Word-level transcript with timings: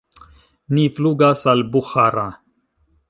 Ni 0.77 0.85
flugas 0.95 1.43
al 1.53 1.61
Buĥara. 1.77 2.25